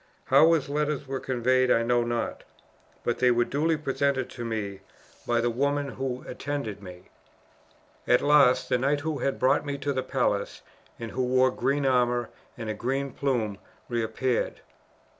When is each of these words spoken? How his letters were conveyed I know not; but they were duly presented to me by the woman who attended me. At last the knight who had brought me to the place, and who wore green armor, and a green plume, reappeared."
How 0.25 0.53
his 0.53 0.67
letters 0.67 1.05
were 1.05 1.19
conveyed 1.19 1.69
I 1.69 1.83
know 1.83 2.03
not; 2.03 2.43
but 3.03 3.19
they 3.19 3.29
were 3.29 3.45
duly 3.45 3.77
presented 3.77 4.31
to 4.31 4.43
me 4.43 4.79
by 5.27 5.41
the 5.41 5.51
woman 5.51 5.89
who 5.89 6.23
attended 6.27 6.81
me. 6.81 7.09
At 8.07 8.23
last 8.23 8.67
the 8.67 8.79
knight 8.79 9.01
who 9.01 9.19
had 9.19 9.37
brought 9.37 9.63
me 9.63 9.77
to 9.77 9.93
the 9.93 10.01
place, 10.01 10.63
and 10.99 11.11
who 11.11 11.23
wore 11.23 11.51
green 11.51 11.85
armor, 11.85 12.31
and 12.57 12.67
a 12.67 12.73
green 12.73 13.11
plume, 13.11 13.59
reappeared." 13.89 14.61